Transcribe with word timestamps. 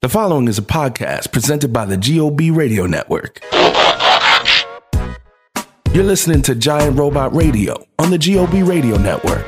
The 0.00 0.08
following 0.08 0.46
is 0.46 0.58
a 0.58 0.62
podcast 0.62 1.32
presented 1.32 1.72
by 1.72 1.84
the 1.84 1.96
GOB 1.96 2.56
Radio 2.56 2.86
Network. 2.86 3.42
You're 5.92 6.04
listening 6.04 6.40
to 6.42 6.54
Giant 6.54 6.96
Robot 6.96 7.34
Radio 7.34 7.84
on 7.98 8.10
the 8.10 8.16
GOB 8.16 8.62
Radio 8.62 8.96
Network. 8.96 9.44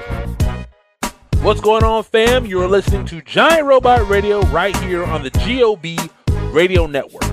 What's 1.44 1.60
going 1.60 1.84
on, 1.84 2.02
fam? 2.02 2.46
You're 2.46 2.66
listening 2.66 3.06
to 3.06 3.22
Giant 3.22 3.68
Robot 3.68 4.08
Radio 4.08 4.40
right 4.46 4.76
here 4.78 5.04
on 5.04 5.22
the 5.22 5.30
GOB 5.30 6.10
Radio 6.52 6.88
Network. 6.88 7.30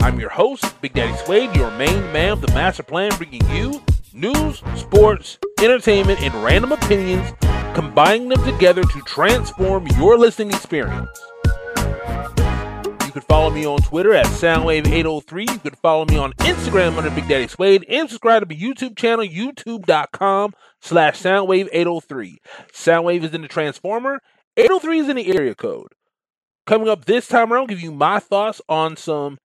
I'm 0.00 0.20
your 0.20 0.28
host, 0.28 0.78
Big 0.82 0.92
Daddy 0.92 1.16
Suede, 1.24 1.56
your 1.56 1.70
main 1.70 2.12
man 2.12 2.32
of 2.32 2.42
the 2.42 2.48
master 2.48 2.82
plan, 2.82 3.12
bringing 3.16 3.48
you 3.48 3.82
news, 4.12 4.62
sports, 4.76 5.38
entertainment, 5.62 6.20
and 6.20 6.34
random 6.44 6.72
opinions, 6.72 7.32
combining 7.74 8.28
them 8.28 8.44
together 8.44 8.82
to 8.82 9.00
transform 9.06 9.86
your 9.96 10.18
listening 10.18 10.50
experience. 10.50 11.18
You 13.08 13.12
can 13.12 13.22
follow 13.22 13.48
me 13.48 13.64
on 13.64 13.78
Twitter 13.78 14.12
at 14.12 14.26
Soundwave803. 14.26 15.50
You 15.50 15.58
can 15.60 15.74
follow 15.76 16.04
me 16.04 16.18
on 16.18 16.34
Instagram 16.34 16.98
under 16.98 17.08
Big 17.08 17.26
Daddy 17.26 17.48
Suede 17.48 17.86
and 17.88 18.06
subscribe 18.06 18.46
to 18.46 18.54
my 18.54 18.60
YouTube 18.60 18.98
channel, 18.98 19.24
youtube.com 19.24 20.52
slash 20.82 21.18
Soundwave803. 21.22 22.36
Soundwave 22.70 23.24
is 23.24 23.32
in 23.32 23.40
the 23.40 23.48
Transformer. 23.48 24.20
803 24.58 24.98
is 24.98 25.08
in 25.08 25.16
the 25.16 25.34
area 25.34 25.54
code. 25.54 25.94
Coming 26.66 26.90
up 26.90 27.06
this 27.06 27.26
time 27.26 27.50
around, 27.50 27.62
I'll 27.62 27.66
give 27.68 27.80
you 27.80 27.92
my 27.92 28.18
thoughts 28.18 28.60
on 28.68 28.98
some 28.98 29.38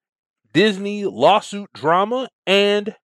Disney 0.52 1.06
lawsuit 1.06 1.70
drama 1.74 2.28
and 2.46 2.98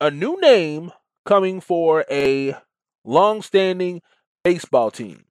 a 0.00 0.10
new 0.10 0.40
name 0.40 0.92
coming 1.26 1.60
for 1.60 2.06
a 2.10 2.56
long-standing 3.04 4.00
baseball 4.42 4.90
team. 4.90 5.26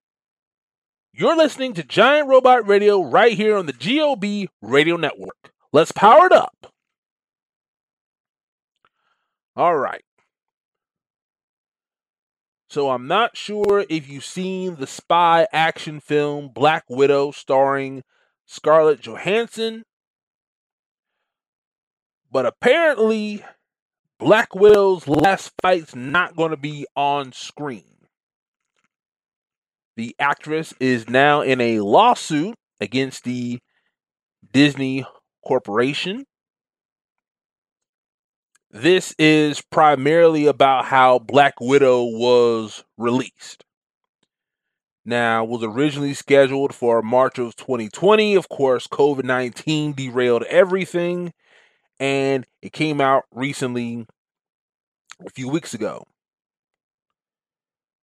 You're 1.17 1.37
listening 1.37 1.73
to 1.75 1.83
Giant 1.83 2.27
Robot 2.27 2.67
Radio 2.67 3.01
right 3.01 3.31
here 3.31 3.55
on 3.55 3.67
the 3.67 3.71
GOB 3.71 4.49
Radio 4.61 4.97
Network. 4.97 5.53
Let's 5.71 5.93
power 5.93 6.25
it 6.25 6.33
up. 6.33 6.73
All 9.55 9.77
right. 9.77 10.03
So 12.69 12.89
I'm 12.89 13.07
not 13.07 13.37
sure 13.37 13.85
if 13.87 14.09
you've 14.09 14.25
seen 14.25 14.75
the 14.75 14.87
spy 14.87 15.47
action 15.53 16.01
film 16.01 16.49
Black 16.53 16.83
Widow 16.89 17.31
starring 17.31 18.03
Scarlett 18.45 18.99
Johansson, 18.99 19.85
but 22.29 22.45
apparently 22.45 23.41
Black 24.19 24.53
Widow's 24.53 25.07
last 25.07 25.53
fight's 25.61 25.95
not 25.95 26.35
going 26.35 26.51
to 26.51 26.57
be 26.57 26.85
on 26.93 27.31
screen. 27.31 27.94
The 29.95 30.15
actress 30.19 30.73
is 30.79 31.07
now 31.07 31.41
in 31.41 31.61
a 31.61 31.79
lawsuit 31.79 32.55
against 32.81 33.23
the 33.23 33.59
Disney 34.51 35.05
Corporation. 35.45 36.25
This 38.71 39.15
is 39.17 39.61
primarily 39.61 40.47
about 40.47 40.85
how 40.85 41.19
Black 41.19 41.61
Widow 41.61 42.03
was 42.03 42.83
released. 42.97 43.63
Now, 45.05 45.45
was 45.45 45.63
originally 45.63 46.13
scheduled 46.13 46.75
for 46.75 47.01
March 47.01 47.37
of 47.37 47.55
2020. 47.55 48.35
Of 48.35 48.49
course, 48.49 48.87
COVID 48.87 49.23
19 49.23 49.93
derailed 49.93 50.43
everything, 50.43 51.31
and 52.01 52.45
it 52.61 52.73
came 52.73 52.99
out 52.99 53.23
recently 53.31 54.07
a 55.25 55.29
few 55.29 55.47
weeks 55.47 55.73
ago. 55.73 56.05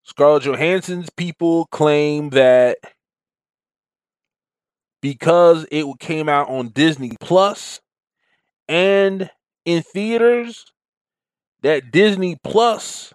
Scarlett 0.04 0.42
Johansson's 0.42 1.10
people 1.10 1.66
claim 1.66 2.30
that 2.30 2.78
because 5.00 5.66
it 5.70 5.86
came 6.00 6.28
out 6.28 6.48
on 6.48 6.68
Disney 6.68 7.12
Plus 7.20 7.80
and 8.68 9.30
in 9.64 9.82
theaters, 9.82 10.64
that 11.62 11.90
Disney 11.92 12.36
Plus 12.42 13.12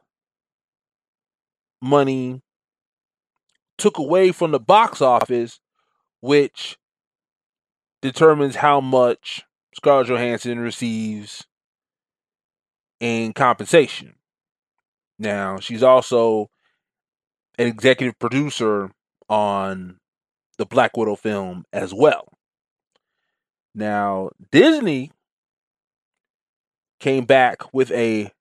money 1.82 2.42
took 3.78 3.98
away 3.98 4.32
from 4.32 4.52
the 4.52 4.60
box 4.60 5.02
office, 5.02 5.60
which 6.22 6.78
determines 8.02 8.56
how 8.56 8.80
much 8.82 9.44
Scarlett 9.76 10.08
Johansson 10.08 10.60
receives 10.60 11.46
in 13.00 13.34
compensation. 13.34 14.16
Now, 15.20 15.60
she's 15.60 15.84
also 15.84 16.50
an 17.58 17.68
executive 17.68 18.18
producer 18.20 18.92
on 19.30 19.98
the 20.58 20.66
Black 20.66 20.96
Widow 20.98 21.16
film 21.16 21.66
as 21.72 21.94
well. 21.94 22.28
Now, 23.76 24.30
Disney 24.52 25.12
came 27.00 27.26
back 27.26 27.74
with 27.74 27.92
a 27.92 28.32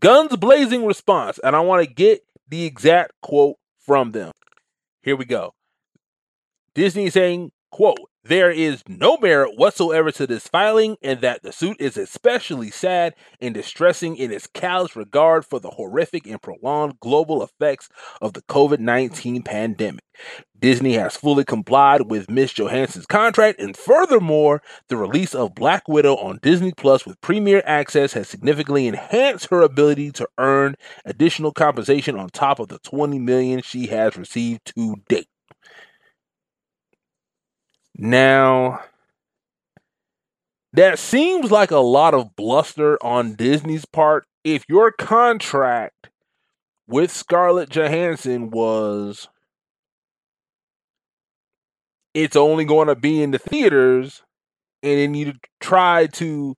guns 0.00 0.36
blazing 0.36 0.86
response, 0.86 1.38
and 1.42 1.54
I 1.54 1.60
want 1.60 1.86
to 1.86 1.92
get 1.92 2.24
the 2.48 2.64
exact 2.64 3.12
quote 3.20 3.56
from 3.78 4.12
them. 4.12 4.32
Here 5.02 5.16
we 5.16 5.24
go. 5.24 5.52
Disney 6.74 7.10
saying, 7.10 7.52
quote, 7.70 7.98
there 8.24 8.50
is 8.50 8.82
no 8.86 9.16
merit 9.16 9.56
whatsoever 9.56 10.12
to 10.12 10.26
this 10.26 10.46
filing, 10.46 10.96
and 11.02 11.20
that 11.20 11.42
the 11.42 11.52
suit 11.52 11.76
is 11.80 11.96
especially 11.96 12.70
sad 12.70 13.14
and 13.40 13.54
distressing 13.54 14.16
in 14.16 14.30
its 14.30 14.46
callous 14.46 14.94
regard 14.94 15.44
for 15.44 15.58
the 15.58 15.70
horrific 15.70 16.26
and 16.26 16.40
prolonged 16.40 17.00
global 17.00 17.42
effects 17.42 17.88
of 18.20 18.34
the 18.34 18.42
COVID 18.42 18.78
19 18.78 19.42
pandemic. 19.42 20.04
Disney 20.58 20.92
has 20.92 21.16
fully 21.16 21.44
complied 21.44 22.08
with 22.08 22.30
Ms. 22.30 22.52
Johansson's 22.52 23.06
contract, 23.06 23.60
and 23.60 23.76
furthermore, 23.76 24.62
the 24.88 24.96
release 24.96 25.34
of 25.34 25.56
Black 25.56 25.88
Widow 25.88 26.14
on 26.16 26.38
Disney 26.42 26.72
Plus 26.72 27.04
with 27.04 27.20
Premier 27.20 27.62
Access 27.66 28.12
has 28.12 28.28
significantly 28.28 28.86
enhanced 28.86 29.48
her 29.50 29.62
ability 29.62 30.12
to 30.12 30.28
earn 30.38 30.76
additional 31.04 31.50
compensation 31.50 32.16
on 32.16 32.28
top 32.28 32.60
of 32.60 32.68
the 32.68 32.78
20 32.78 33.18
million 33.18 33.62
she 33.62 33.88
has 33.88 34.16
received 34.16 34.64
to 34.76 34.94
date. 35.08 35.26
Now, 38.04 38.80
that 40.72 40.98
seems 40.98 41.52
like 41.52 41.70
a 41.70 41.76
lot 41.76 42.14
of 42.14 42.34
bluster 42.34 42.98
on 43.00 43.34
Disney's 43.36 43.84
part. 43.84 44.24
If 44.42 44.64
your 44.68 44.90
contract 44.90 46.10
with 46.88 47.12
Scarlett 47.12 47.70
Johansson 47.70 48.50
was 48.50 49.28
it's 52.12 52.34
only 52.34 52.64
going 52.64 52.88
to 52.88 52.96
be 52.96 53.22
in 53.22 53.30
the 53.30 53.38
theaters, 53.38 54.24
and 54.82 54.98
then 54.98 55.14
you 55.14 55.34
try 55.60 56.08
to 56.08 56.56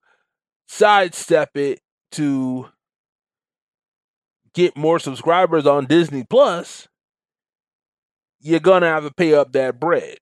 sidestep 0.67 1.59
it 1.59 1.81
to 2.13 2.71
get 4.55 4.79
more 4.79 4.99
subscribers 4.99 5.67
on 5.67 5.85
Disney 5.85 6.25
Plus, 6.25 6.89
you're 8.41 8.61
gonna 8.61 8.87
have 8.87 9.05
to 9.05 9.13
pay 9.13 9.35
up 9.35 9.53
that 9.53 9.79
bread. 9.79 10.17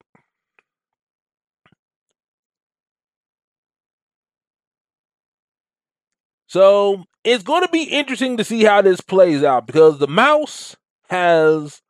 So 6.53 7.07
it's 7.25 7.43
going 7.43 7.63
to 7.63 7.73
be 7.73 7.85
interesting 7.85 8.37
to 8.37 8.45
see 8.45 8.63
how 8.63 8.83
this 8.83 9.01
plays 9.01 9.43
out 9.43 9.67
because 9.67 9.99
the 9.99 10.07
mouse 10.07 10.77
has 11.09 11.81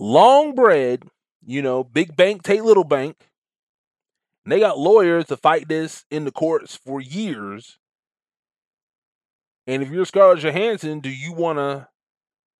long 0.00 0.56
bread, 0.56 1.04
you 1.46 1.62
know, 1.62 1.84
big 1.84 2.16
bank 2.16 2.42
take 2.42 2.64
little 2.64 2.82
bank. 2.82 3.14
And 4.44 4.50
they 4.50 4.58
got 4.58 4.80
lawyers 4.80 5.26
to 5.26 5.36
fight 5.36 5.68
this 5.68 6.04
in 6.10 6.24
the 6.24 6.32
courts 6.32 6.74
for 6.74 7.00
years. 7.00 7.78
And 9.68 9.84
if 9.84 9.88
you're 9.88 10.04
Scarlett 10.04 10.40
Johansson, 10.40 10.98
do 10.98 11.08
you 11.08 11.32
want 11.32 11.60
to 11.60 11.86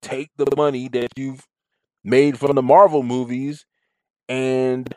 take 0.00 0.30
the 0.36 0.46
money 0.56 0.86
that 0.90 1.08
you've 1.16 1.44
made 2.04 2.38
from 2.38 2.54
the 2.54 2.62
Marvel 2.62 3.02
movies 3.02 3.66
and 4.28 4.94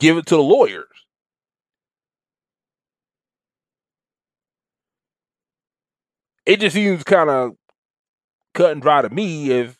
give 0.00 0.16
it 0.16 0.24
to 0.28 0.36
the 0.36 0.42
lawyers? 0.42 1.05
It 6.46 6.60
just 6.60 6.74
seems 6.74 7.02
kind 7.02 7.28
of 7.28 7.56
cut 8.54 8.72
and 8.72 8.80
dry 8.80 9.02
to 9.02 9.10
me. 9.10 9.50
If 9.50 9.78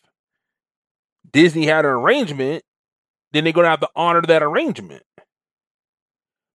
Disney 1.32 1.66
had 1.66 1.84
an 1.84 1.92
arrangement, 1.92 2.64
then 3.32 3.44
they're 3.44 3.52
going 3.52 3.64
to 3.64 3.70
have 3.70 3.80
to 3.80 3.90
honor 3.94 4.22
that 4.22 4.42
arrangement. 4.42 5.04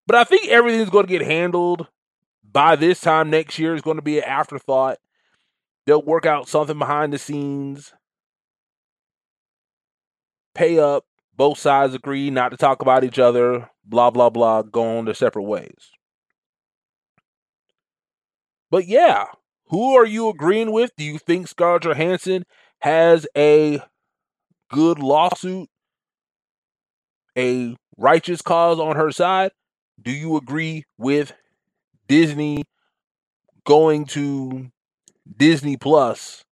But 0.08 0.16
I 0.18 0.24
think 0.26 0.50
everything's 0.50 0.90
going 0.90 1.06
to 1.06 1.12
get 1.12 1.26
handled 1.26 1.88
by 2.44 2.76
this 2.76 3.00
time 3.00 3.30
next 3.30 3.58
year. 3.58 3.74
Is 3.74 3.82
going 3.82 3.98
to 3.98 4.02
be 4.02 4.18
an 4.18 4.26
afterthought. 4.26 4.98
They'll 5.86 6.02
work 6.02 6.26
out 6.26 6.48
something 6.48 6.78
behind 6.78 7.14
the 7.14 7.18
scenes, 7.18 7.94
pay 10.54 10.78
up. 10.80 11.06
Both 11.36 11.60
sides 11.60 11.96
agree 11.96 12.30
not 12.30 12.50
to 12.50 12.58
talk 12.58 12.82
about 12.82 13.04
each 13.04 13.18
other. 13.18 13.70
Blah 13.86 14.12
blah 14.12 14.30
blah. 14.30 14.64
Go 14.64 14.98
on 14.98 15.06
their 15.06 15.14
separate 15.14 15.44
ways. 15.44 15.92
But 18.70 18.88
yeah, 18.88 19.26
who 19.72 19.96
are 19.96 20.06
you 20.06 20.28
agreeing 20.30 20.72
with? 20.72 20.92
Do 20.98 21.04
you 21.06 21.18
think 21.18 21.48
Scarlett 21.48 21.84
Johansson 21.84 22.44
has 22.82 23.26
a 23.36 23.82
good 24.70 25.00
lawsuit, 25.00 25.70
a 27.38 27.76
righteous 27.98 28.42
cause 28.42 28.80
on 28.80 28.98
her 28.98 29.12
side? 29.12 29.52
Do 30.02 30.12
you 30.12 30.36
agree 30.36 30.84
with 30.98 31.34
Disney 32.10 32.66
going 33.66 34.06
to 34.08 34.72
Disney 35.38 35.78
Plus 35.78 36.44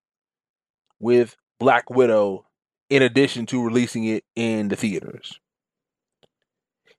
with 0.98 1.36
Black 1.58 1.90
Widow 1.90 2.46
in 2.88 3.02
addition 3.02 3.44
to 3.46 3.62
releasing 3.62 4.04
it 4.04 4.24
in 4.34 4.68
the 4.68 4.76
theaters? 4.76 5.38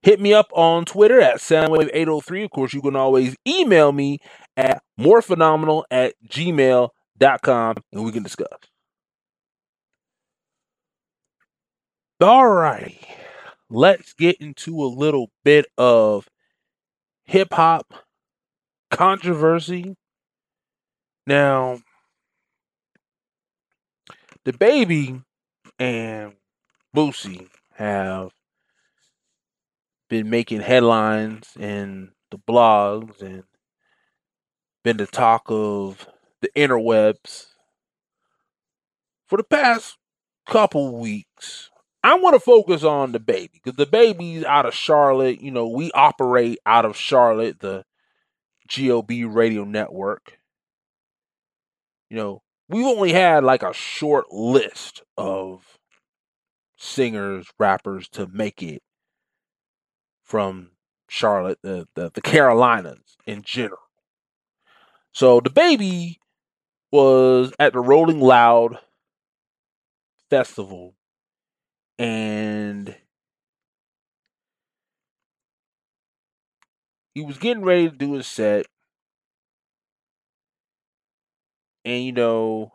Hit 0.04 0.20
me 0.20 0.34
up 0.34 0.50
on 0.54 0.86
Twitter 0.86 1.20
at 1.20 1.38
Soundwave803. 1.38 2.46
Of 2.46 2.52
course, 2.52 2.74
you 2.74 2.82
can 2.82 2.96
always 2.96 3.36
email 3.48 3.92
me 3.92 4.20
at 4.58 4.82
morephenomenal 5.00 5.84
at 5.90 6.14
gmail.com 6.28 7.76
and 7.92 8.04
we 8.04 8.12
can 8.12 8.24
discuss. 8.24 8.48
All 12.20 12.48
righty. 12.48 13.00
Let's 13.70 14.14
get 14.14 14.36
into 14.40 14.84
a 14.84 14.86
little 14.86 15.32
bit 15.44 15.66
of 15.78 16.28
hip 17.24 17.54
hop 17.54 17.94
controversy. 18.92 19.96
Now, 21.26 21.80
DaBaby 24.46 25.24
and 25.80 26.34
Boosie 26.96 27.48
have 27.76 28.32
been 30.10 30.30
making 30.30 30.62
headlines 30.62 31.48
in 31.58 32.12
the 32.30 32.38
blogs 32.38 33.22
and 33.22 33.44
been 34.84 34.98
the 34.98 35.08
talk 35.08 35.44
of 35.48 36.08
the 36.42 36.50
interwebs 36.56 37.48
for 39.28 39.38
the 39.38 39.44
past 39.44 39.98
couple 40.48 41.00
weeks. 41.00 41.70
I 42.04 42.16
want 42.16 42.34
to 42.34 42.40
focus 42.40 42.84
on 42.84 43.14
DaBaby 43.14 43.52
because 43.64 43.74
DaBaby's 43.74 44.44
out 44.44 44.66
of 44.66 44.74
Charlotte. 44.74 45.40
You 45.40 45.52
know, 45.52 45.68
we 45.68 45.92
operate 45.92 46.60
out 46.66 46.84
of 46.84 46.98
Charlotte, 46.98 47.60
the 47.60 47.86
GOB 48.76 49.12
radio 49.28 49.64
network. 49.64 50.40
You 52.10 52.18
know, 52.18 52.42
we've 52.68 52.86
only 52.86 53.14
had 53.14 53.44
like 53.44 53.64
a 53.64 53.74
short 53.74 54.32
list 54.32 55.04
of 55.16 55.78
singers, 56.78 57.48
rappers 57.60 58.10
to 58.10 58.26
make 58.28 58.64
it 58.64 58.82
from 60.24 60.72
Charlotte, 61.08 61.60
the, 61.62 61.88
the, 61.94 62.10
the 62.14 62.22
Carolinas 62.22 63.18
in 63.28 63.44
general. 63.44 63.80
So 65.14 65.40
DaBaby 65.42 66.18
was 66.92 67.54
at 67.60 67.74
the 67.74 67.80
Rolling 67.80 68.20
Loud 68.22 68.80
Festival 70.30 70.96
and 72.00 72.96
he 77.14 77.22
was 77.22 77.38
getting 77.38 77.64
ready 77.64 77.90
to 77.90 77.96
do 77.96 78.14
his 78.14 78.28
set. 78.28 78.66
And 81.84 82.04
you 82.04 82.12
know, 82.12 82.74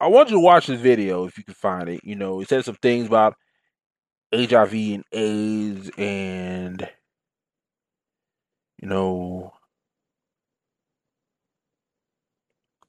I 0.00 0.08
want 0.08 0.30
you 0.30 0.36
to 0.36 0.40
watch 0.40 0.66
this 0.66 0.80
video 0.80 1.26
if 1.26 1.38
you 1.38 1.44
can 1.44 1.54
find 1.54 1.88
it. 1.88 2.00
You 2.04 2.16
know, 2.16 2.38
he 2.40 2.44
said 2.46 2.64
some 2.64 2.76
things 2.76 3.06
about 3.06 3.36
HIV 4.32 4.72
and 4.74 5.04
AIDS 5.12 5.90
and 5.98 6.88
you 8.80 8.88
know 8.88 9.51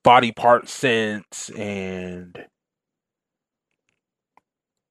body 0.04 0.32
part 0.32 0.68
sense 0.68 1.50
and 1.52 2.46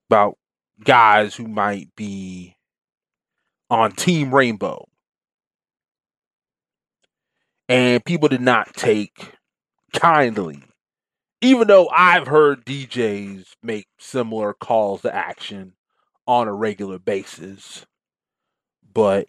about 0.09 0.37
guys 0.83 1.35
who 1.35 1.47
might 1.47 1.89
be 1.97 2.57
on 3.71 3.93
Team 3.93 4.35
Rainbow. 4.35 4.87
And 7.69 8.05
people 8.05 8.29
did 8.29 8.41
not 8.41 8.75
take 8.75 9.33
kindly. 9.95 10.63
Even 11.41 11.69
though 11.69 11.89
I've 11.89 12.27
heard 12.27 12.65
DJs 12.65 13.47
make 13.63 13.87
similar 13.99 14.55
calls 14.55 15.03
to 15.03 15.15
action 15.15 15.73
on 16.27 16.49
a 16.49 16.53
regular 16.53 16.99
basis. 16.99 17.85
But 18.93 19.29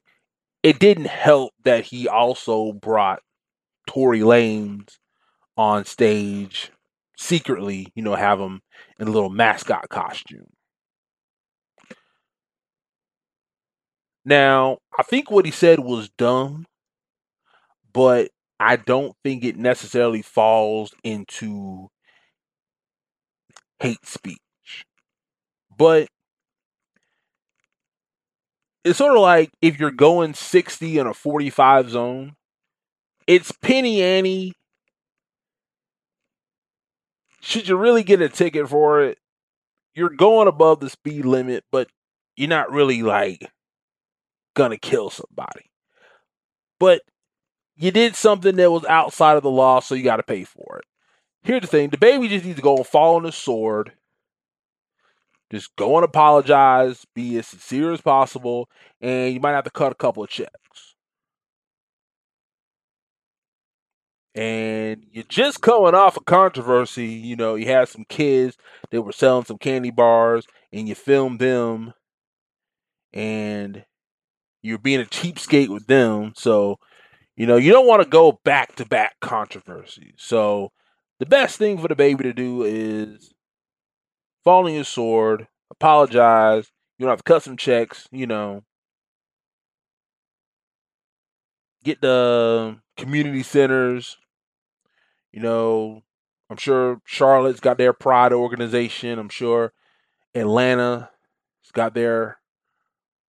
it 0.61 0.79
didn't 0.79 1.07
help 1.07 1.53
that 1.63 1.85
he 1.85 2.07
also 2.07 2.73
brought 2.73 3.21
Tory 3.87 4.19
Lanez 4.19 4.97
on 5.57 5.85
stage 5.85 6.71
secretly, 7.17 7.87
you 7.95 8.03
know, 8.03 8.15
have 8.15 8.39
him 8.39 8.61
in 8.99 9.07
a 9.07 9.11
little 9.11 9.29
mascot 9.29 9.89
costume. 9.89 10.47
Now, 14.25 14.77
I 14.97 15.03
think 15.03 15.29
what 15.29 15.45
he 15.45 15.51
said 15.51 15.79
was 15.79 16.09
dumb, 16.17 16.65
but 17.91 18.29
I 18.59 18.77
don't 18.77 19.15
think 19.23 19.43
it 19.43 19.57
necessarily 19.57 20.21
falls 20.21 20.93
into 21.03 21.89
hate 23.79 24.05
speech. 24.05 24.37
But 25.77 26.07
it's 28.83 28.97
sort 28.97 29.15
of 29.15 29.21
like 29.21 29.49
if 29.61 29.79
you're 29.79 29.91
going 29.91 30.33
60 30.33 30.97
in 30.97 31.07
a 31.07 31.13
45 31.13 31.89
zone, 31.89 32.35
it's 33.27 33.51
penny 33.51 34.01
ante. 34.01 34.53
Should 37.43 37.67
you 37.67 37.75
really 37.75 38.03
get 38.03 38.21
a 38.21 38.29
ticket 38.29 38.69
for 38.69 39.03
it? 39.03 39.17
You're 39.93 40.09
going 40.09 40.47
above 40.47 40.79
the 40.79 40.89
speed 40.89 41.25
limit, 41.25 41.65
but 41.73 41.89
you're 42.37 42.47
not 42.47 42.71
really 42.71 43.03
like 43.03 43.51
gonna 44.55 44.77
kill 44.77 45.09
somebody. 45.09 45.69
But 46.79 47.01
you 47.75 47.91
did 47.91 48.15
something 48.15 48.55
that 48.55 48.71
was 48.71 48.85
outside 48.85 49.35
of 49.35 49.43
the 49.43 49.51
law, 49.51 49.81
so 49.81 49.93
you 49.93 50.03
got 50.05 50.17
to 50.17 50.23
pay 50.23 50.45
for 50.45 50.77
it. 50.79 50.85
Here's 51.41 51.61
the 51.61 51.67
thing: 51.67 51.89
DaBaby 51.89 52.29
just 52.29 52.45
needs 52.45 52.55
to 52.55 52.61
go 52.63 52.77
and 52.77 52.87
fall 52.87 53.17
on 53.17 53.23
the 53.23 53.31
sword. 53.33 53.91
Just 55.51 55.75
go 55.75 55.97
and 55.97 56.05
apologize, 56.05 57.05
be 57.13 57.37
as 57.37 57.47
sincere 57.47 57.91
as 57.91 57.99
possible, 57.99 58.69
and 59.01 59.33
you 59.33 59.41
might 59.41 59.51
have 59.51 59.65
to 59.65 59.69
cut 59.69 59.91
a 59.91 59.95
couple 59.95 60.23
of 60.23 60.29
checks. 60.29 60.62
And 64.35 65.05
you're 65.11 65.25
just 65.25 65.61
coming 65.61 65.93
off 65.93 66.17
a 66.17 66.21
controversy. 66.21 67.07
You 67.07 67.35
know, 67.35 67.55
you 67.55 67.67
had 67.67 67.87
some 67.87 68.05
kids 68.09 68.57
that 68.89 69.01
were 69.01 69.11
selling 69.11 69.45
some 69.45 69.57
candy 69.59 69.91
bars, 69.91 70.47
and 70.71 70.87
you 70.87 70.95
filmed 70.95 71.39
them 71.39 71.93
and 73.13 73.85
you're 74.61 74.79
being 74.79 75.01
a 75.01 75.05
cheapskate 75.05 75.69
with 75.69 75.87
them. 75.87 76.33
So, 76.35 76.79
you 77.35 77.45
know, 77.45 77.57
you 77.57 77.71
don't 77.71 77.87
want 77.87 78.01
to 78.01 78.09
go 78.09 78.39
back 78.43 78.75
to 78.77 78.85
back 78.85 79.15
controversies. 79.21 80.15
So, 80.17 80.71
the 81.19 81.25
best 81.25 81.57
thing 81.57 81.77
for 81.77 81.87
DaBaby 81.87 82.23
to 82.23 82.33
do 82.33 82.63
is 82.63 83.33
fall 84.43 84.65
on 84.65 84.73
your 84.73 84.83
sword, 84.83 85.47
apologize. 85.71 86.71
You 86.97 87.05
don't 87.05 87.11
have 87.11 87.19
to 87.19 87.23
cut 87.23 87.43
some 87.43 87.57
checks, 87.57 88.07
you 88.11 88.27
know. 88.27 88.63
Get 91.83 92.01
the 92.01 92.77
community 92.97 93.43
centers. 93.43 94.17
You 95.33 95.41
know, 95.41 96.03
I'm 96.49 96.57
sure 96.57 97.01
Charlotte's 97.05 97.59
got 97.59 97.77
their 97.79 97.91
pride 97.91 98.31
organization. 98.31 99.17
I'm 99.17 99.29
sure 99.29 99.73
Atlanta's 100.35 101.07
got 101.73 101.95
their 101.95 102.37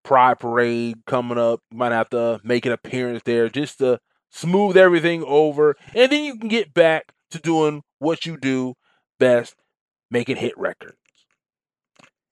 pride 0.02 0.40
parade 0.40 0.96
coming 1.06 1.38
up. 1.38 1.60
You 1.70 1.78
might 1.78 1.92
have 1.92 2.10
to 2.10 2.40
make 2.42 2.66
an 2.66 2.72
appearance 2.72 3.22
there 3.24 3.48
just 3.48 3.78
to 3.78 4.00
smooth 4.30 4.76
everything 4.76 5.22
over. 5.24 5.76
And 5.94 6.10
then 6.10 6.24
you 6.24 6.36
can 6.36 6.48
get 6.48 6.74
back 6.74 7.12
to 7.30 7.38
doing 7.38 7.82
what 8.00 8.26
you 8.26 8.36
do 8.36 8.74
best, 9.20 9.54
making 10.10 10.36
hit 10.36 10.58
records. 10.58 10.96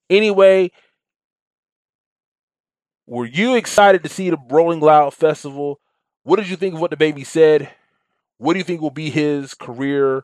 Anyway, 0.09 0.71
were 3.07 3.25
you 3.25 3.55
excited 3.55 4.03
to 4.03 4.09
see 4.09 4.29
the 4.29 4.37
Rolling 4.49 4.81
Loud 4.81 5.13
Festival? 5.13 5.79
What 6.23 6.35
did 6.35 6.49
you 6.49 6.57
think 6.57 6.75
of 6.75 6.81
what 6.81 6.91
DaBaby 6.91 7.25
said? 7.25 7.69
What 8.41 8.53
do 8.53 8.57
you 8.57 8.63
think 8.63 8.81
will 8.81 8.89
be 8.89 9.11
his 9.11 9.53
career 9.53 10.23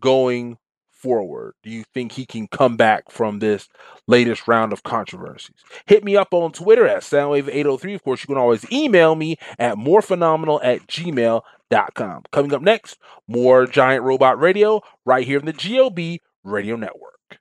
going 0.00 0.56
forward? 0.90 1.52
Do 1.62 1.68
you 1.68 1.84
think 1.92 2.12
he 2.12 2.24
can 2.24 2.48
come 2.48 2.78
back 2.78 3.10
from 3.10 3.40
this 3.40 3.68
latest 4.06 4.48
round 4.48 4.72
of 4.72 4.82
controversies? 4.84 5.56
Hit 5.84 6.02
me 6.02 6.16
up 6.16 6.32
on 6.32 6.52
Twitter 6.52 6.86
at 6.86 7.02
Soundwave803. 7.02 7.94
Of 7.94 8.02
course, 8.02 8.22
you 8.22 8.26
can 8.26 8.38
always 8.38 8.64
email 8.72 9.14
me 9.14 9.36
at 9.58 9.76
morephenomenal 9.76 10.60
at 10.64 10.86
gmail.com. 10.86 12.22
Coming 12.32 12.54
up 12.54 12.62
next, 12.62 12.96
more 13.26 13.66
Giant 13.66 14.02
Robot 14.02 14.40
Radio 14.40 14.80
right 15.04 15.26
here 15.26 15.38
in 15.38 15.44
the 15.44 15.52
GOB 15.52 16.20
Radio 16.44 16.74
Network. 16.74 17.38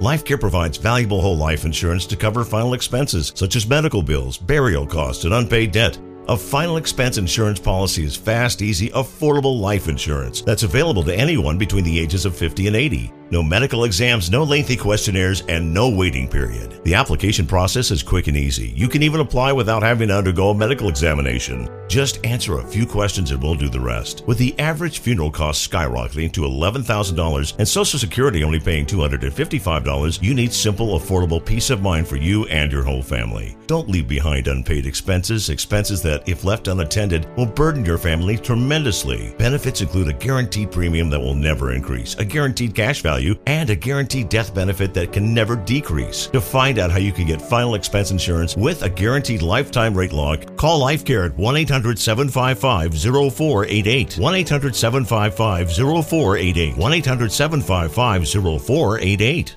LifeCare 0.00 0.38
provides 0.38 0.76
valuable 0.76 1.22
whole 1.22 1.38
life 1.38 1.64
insurance 1.64 2.04
to 2.08 2.16
cover 2.16 2.44
final 2.44 2.74
expenses 2.74 3.32
such 3.34 3.56
as 3.56 3.66
medical 3.66 4.02
bills, 4.02 4.36
burial 4.36 4.86
costs, 4.86 5.24
and 5.24 5.32
unpaid 5.32 5.72
debt. 5.72 5.98
A 6.28 6.36
final 6.36 6.76
expense 6.76 7.18
insurance 7.18 7.58
policy 7.58 8.04
is 8.04 8.14
fast, 8.14 8.62
easy, 8.62 8.90
affordable 8.90 9.58
life 9.58 9.88
insurance 9.88 10.40
that's 10.40 10.62
available 10.62 11.02
to 11.02 11.14
anyone 11.14 11.58
between 11.58 11.82
the 11.82 11.98
ages 11.98 12.24
of 12.24 12.36
50 12.36 12.68
and 12.68 12.76
80. 12.76 13.12
No 13.32 13.42
medical 13.42 13.84
exams, 13.84 14.30
no 14.30 14.44
lengthy 14.44 14.76
questionnaires, 14.76 15.42
and 15.48 15.72
no 15.72 15.88
waiting 15.88 16.28
period. 16.28 16.84
The 16.84 16.94
application 16.94 17.46
process 17.46 17.90
is 17.90 18.02
quick 18.02 18.26
and 18.26 18.36
easy. 18.36 18.68
You 18.76 18.88
can 18.88 19.02
even 19.02 19.20
apply 19.20 19.52
without 19.54 19.82
having 19.82 20.08
to 20.08 20.18
undergo 20.18 20.50
a 20.50 20.54
medical 20.54 20.90
examination. 20.90 21.66
Just 21.88 22.24
answer 22.26 22.58
a 22.58 22.66
few 22.66 22.86
questions 22.86 23.30
and 23.30 23.42
we'll 23.42 23.54
do 23.54 23.70
the 23.70 23.80
rest. 23.80 24.22
With 24.26 24.36
the 24.36 24.56
average 24.60 24.98
funeral 24.98 25.30
cost 25.30 25.68
skyrocketing 25.68 26.30
to 26.32 26.42
$11,000 26.42 27.58
and 27.58 27.66
Social 27.66 27.98
Security 27.98 28.44
only 28.44 28.60
paying 28.60 28.84
$255, 28.84 30.22
you 30.22 30.34
need 30.34 30.52
simple, 30.52 31.00
affordable 31.00 31.42
peace 31.42 31.70
of 31.70 31.80
mind 31.80 32.06
for 32.06 32.16
you 32.16 32.44
and 32.48 32.70
your 32.70 32.82
whole 32.82 33.02
family. 33.02 33.56
Don't 33.66 33.88
leave 33.88 34.08
behind 34.08 34.46
unpaid 34.46 34.84
expenses, 34.84 35.48
expenses 35.48 36.02
that, 36.02 36.11
if 36.26 36.44
left 36.44 36.68
unattended, 36.68 37.26
will 37.36 37.46
burden 37.46 37.84
your 37.84 37.98
family 37.98 38.36
tremendously. 38.36 39.34
Benefits 39.38 39.80
include 39.80 40.08
a 40.08 40.12
guaranteed 40.12 40.70
premium 40.70 41.10
that 41.10 41.20
will 41.20 41.34
never 41.34 41.72
increase, 41.72 42.14
a 42.16 42.24
guaranteed 42.24 42.74
cash 42.74 43.02
value, 43.02 43.34
and 43.46 43.70
a 43.70 43.76
guaranteed 43.76 44.28
death 44.28 44.54
benefit 44.54 44.94
that 44.94 45.12
can 45.12 45.32
never 45.32 45.56
decrease. 45.56 46.26
To 46.28 46.40
find 46.40 46.78
out 46.78 46.90
how 46.90 46.98
you 46.98 47.12
can 47.12 47.26
get 47.26 47.40
final 47.40 47.74
expense 47.74 48.10
insurance 48.10 48.56
with 48.56 48.82
a 48.82 48.90
guaranteed 48.90 49.42
lifetime 49.42 49.94
rate 49.94 50.12
lock, 50.12 50.56
call 50.56 50.80
LifeCare 50.80 51.30
at 51.30 51.36
1 51.36 51.56
800 51.56 51.98
755 51.98 52.94
0488. 52.94 54.18
1 54.18 54.34
800 54.34 54.76
755 54.76 55.72
0488. 56.04 56.76
1 56.76 56.92
800 56.92 57.32
755 57.32 58.28
0488. 58.62 59.56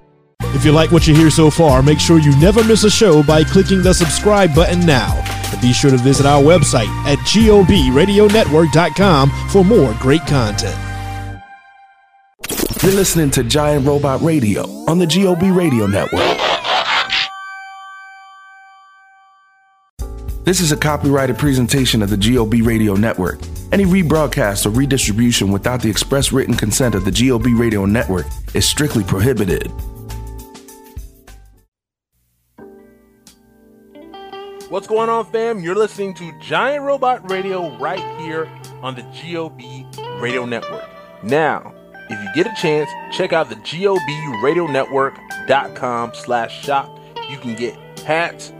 If 0.55 0.63
you 0.63 0.71
like 0.71 0.91
what 0.91 1.05
you 1.05 1.13
hear 1.13 1.29
so 1.29 1.49
far, 1.49 1.83
make 1.83 1.99
sure 1.99 2.19
you 2.19 2.37
never 2.39 2.63
miss 2.63 2.85
a 2.85 2.89
show 2.89 3.21
by 3.23 3.43
clicking 3.43 3.81
the 3.81 3.93
subscribe 3.93 4.55
button 4.55 4.85
now. 4.85 5.34
And 5.51 5.61
be 5.61 5.73
sure 5.73 5.91
to 5.91 5.97
visit 5.97 6.25
our 6.25 6.41
website 6.41 6.87
at 7.05 7.19
gobradionetwork.com 7.19 9.29
for 9.49 9.63
more 9.63 9.93
great 9.99 10.25
content. 10.25 10.75
You're 12.83 12.93
listening 12.93 13.31
to 13.31 13.43
Giant 13.43 13.87
Robot 13.87 14.21
Radio 14.21 14.67
on 14.87 14.99
the 14.99 15.07
GOB 15.07 15.55
Radio 15.55 15.87
Network. 15.87 16.21
This 20.45 20.61
is 20.61 20.71
a 20.71 20.77
copyrighted 20.77 21.39
presentation 21.39 22.03
of 22.03 22.11
the 22.11 22.17
GOB 22.17 22.63
Radio 22.63 22.93
Network. 22.93 23.39
Any 23.71 23.85
rebroadcast 23.85 24.67
or 24.67 24.69
redistribution 24.69 25.51
without 25.51 25.81
the 25.81 25.89
express 25.89 26.31
written 26.31 26.53
consent 26.53 26.93
of 26.93 27.03
the 27.03 27.11
GOB 27.11 27.47
Radio 27.59 27.85
Network 27.85 28.27
is 28.53 28.69
strictly 28.69 29.03
prohibited. 29.03 29.71
What's 34.75 34.87
going 34.87 35.07
on, 35.07 35.23
fam? 35.27 35.61
You're 35.61 35.73
listening 35.73 36.13
to 36.15 36.37
Giant 36.37 36.83
Robot 36.83 37.31
Radio 37.31 37.77
right 37.77 38.03
here 38.19 38.51
on 38.81 38.93
the 38.93 39.03
GOB 39.03 39.85
Radio 40.19 40.43
Network. 40.43 40.83
Now, 41.23 41.73
if 42.09 42.21
you 42.21 42.27
get 42.35 42.45
a 42.45 42.53
chance, 42.61 42.89
check 43.15 43.31
out 43.31 43.47
the 43.47 43.55
gobradionetwork.com 43.55 46.11
slash 46.13 46.61
shop. 46.61 46.99
You 47.29 47.37
can 47.37 47.55
get 47.55 47.79
hats, 48.01 48.51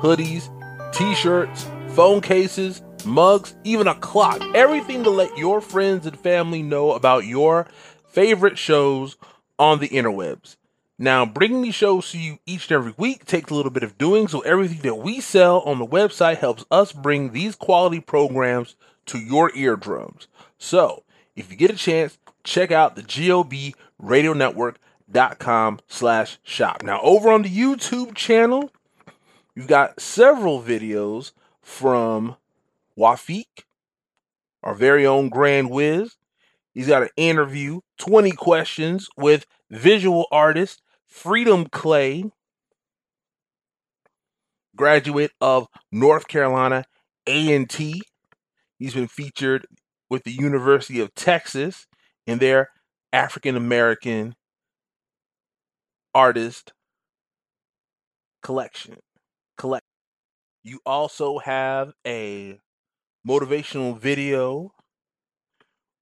hoodies, 0.00 0.50
t-shirts, 0.92 1.68
phone 1.90 2.20
cases, 2.20 2.82
mugs, 3.04 3.54
even 3.62 3.86
a 3.86 3.94
clock. 3.94 4.42
Everything 4.56 5.04
to 5.04 5.10
let 5.10 5.38
your 5.38 5.60
friends 5.60 6.04
and 6.04 6.18
family 6.18 6.64
know 6.64 6.94
about 6.94 7.26
your 7.26 7.68
favorite 8.08 8.58
shows 8.58 9.16
on 9.56 9.78
the 9.78 9.90
interwebs. 9.90 10.56
Now, 11.02 11.24
bringing 11.24 11.62
these 11.62 11.74
shows 11.74 12.10
to 12.10 12.18
you 12.18 12.40
each 12.44 12.70
and 12.70 12.72
every 12.72 12.92
week 12.98 13.24
takes 13.24 13.50
a 13.50 13.54
little 13.54 13.70
bit 13.70 13.82
of 13.82 13.96
doing, 13.96 14.28
so 14.28 14.40
everything 14.40 14.82
that 14.82 14.96
we 14.96 15.22
sell 15.22 15.60
on 15.60 15.78
the 15.78 15.86
website 15.86 16.36
helps 16.36 16.66
us 16.70 16.92
bring 16.92 17.32
these 17.32 17.56
quality 17.56 18.00
programs 18.00 18.76
to 19.06 19.18
your 19.18 19.50
eardrums. 19.56 20.28
So, 20.58 21.04
if 21.34 21.50
you 21.50 21.56
get 21.56 21.70
a 21.70 21.76
chance, 21.76 22.18
check 22.44 22.70
out 22.70 22.96
the 22.96 23.02
GOB 23.02 23.74
Radio 23.98 24.34
Network.com 24.34 25.80
slash 25.88 26.38
shop. 26.42 26.82
Now, 26.82 27.00
over 27.00 27.32
on 27.32 27.40
the 27.40 27.48
YouTube 27.48 28.14
channel, 28.14 28.70
you've 29.54 29.68
got 29.68 30.02
several 30.02 30.62
videos 30.62 31.32
from 31.62 32.36
Wafik, 32.98 33.64
our 34.62 34.74
very 34.74 35.06
own 35.06 35.30
Grand 35.30 35.70
Wiz. 35.70 36.16
He's 36.74 36.88
got 36.88 37.04
an 37.04 37.08
interview, 37.16 37.80
20 37.96 38.32
questions 38.32 39.08
with 39.16 39.46
visual 39.70 40.26
artist 40.30 40.82
Freedom 41.10 41.66
Clay, 41.66 42.24
graduate 44.76 45.32
of 45.40 45.66
North 45.92 46.28
Carolina 46.28 46.84
A&T. 47.26 48.02
He's 48.78 48.94
been 48.94 49.08
featured 49.08 49.66
with 50.08 50.24
the 50.24 50.32
University 50.32 51.00
of 51.00 51.14
Texas 51.14 51.86
in 52.26 52.38
their 52.38 52.70
African 53.12 53.56
American 53.56 54.34
artist 56.14 56.72
collection. 58.42 58.96
Collect. 59.58 59.84
You 60.62 60.80
also 60.86 61.38
have 61.38 61.92
a 62.06 62.58
motivational 63.26 63.98
video 63.98 64.72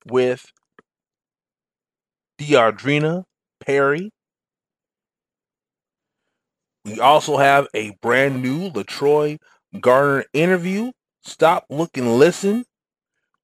with 0.06 0.52
Deardrina 2.38 3.24
Perry. 3.60 4.10
We 6.88 7.00
also 7.00 7.36
have 7.36 7.68
a 7.74 7.90
brand 8.00 8.42
new 8.42 8.70
Latroy 8.70 9.38
Garner 9.78 10.24
interview. 10.32 10.92
Stop, 11.22 11.66
look, 11.68 11.98
and 11.98 12.16
listen 12.16 12.64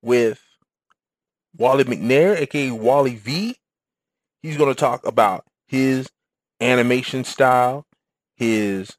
with 0.00 0.40
Wally 1.56 1.84
McNair, 1.84 2.36
aka 2.38 2.70
Wally 2.70 3.16
V. 3.16 3.56
He's 4.42 4.56
going 4.56 4.74
to 4.74 4.78
talk 4.78 5.06
about 5.06 5.44
his 5.66 6.08
animation 6.60 7.24
style, 7.24 7.84
his 8.36 8.90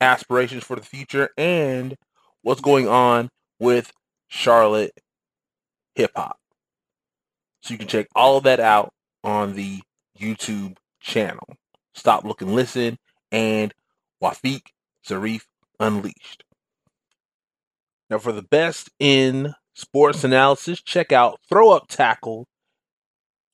aspirations 0.00 0.64
for 0.64 0.76
the 0.76 0.82
future, 0.82 1.30
and 1.38 1.96
what's 2.42 2.60
going 2.60 2.86
on 2.86 3.30
with 3.58 3.92
Charlotte 4.28 4.92
hip 5.94 6.10
hop. 6.14 6.36
So 7.62 7.72
you 7.72 7.78
can 7.78 7.88
check 7.88 8.08
all 8.14 8.36
of 8.36 8.44
that 8.44 8.60
out 8.60 8.90
on 9.24 9.54
the 9.54 9.80
YouTube 10.18 10.76
channel. 11.00 11.46
Stop, 11.94 12.24
look, 12.24 12.42
and 12.42 12.54
listen, 12.54 12.98
and 13.32 13.74
Wafik 14.22 14.62
Zarif 15.06 15.42
Unleashed. 15.78 16.44
Now, 18.08 18.18
for 18.18 18.32
the 18.32 18.42
best 18.42 18.90
in 18.98 19.54
sports 19.74 20.24
analysis, 20.24 20.82
check 20.82 21.12
out 21.12 21.40
Throw 21.48 21.70
Up 21.70 21.86
Tackle 21.88 22.48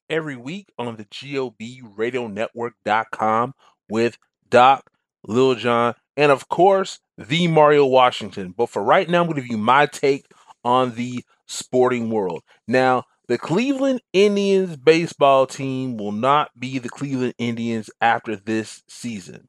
every 0.08 0.36
week 0.36 0.72
on 0.78 0.96
the 0.96 1.04
GOB 1.04 1.82
Radio 1.96 2.26
Network.com 2.26 3.54
with 3.88 4.16
Doc, 4.48 4.90
Lil 5.26 5.56
Jon, 5.56 5.94
and 6.16 6.32
of 6.32 6.48
course, 6.48 7.00
the 7.18 7.48
Mario 7.48 7.86
Washington. 7.86 8.54
But 8.56 8.70
for 8.70 8.82
right 8.82 9.08
now, 9.08 9.20
I'm 9.20 9.26
going 9.26 9.36
to 9.36 9.42
give 9.42 9.50
you 9.50 9.58
my 9.58 9.86
take 9.86 10.26
on 10.64 10.94
the 10.94 11.24
sporting 11.46 12.10
world. 12.10 12.42
Now, 12.66 13.04
the 13.28 13.38
Cleveland 13.38 14.00
Indians 14.12 14.76
baseball 14.76 15.46
team 15.46 15.96
will 15.96 16.12
not 16.12 16.50
be 16.58 16.78
the 16.78 16.88
Cleveland 16.88 17.34
Indians 17.38 17.90
after 18.00 18.36
this 18.36 18.82
season. 18.88 19.46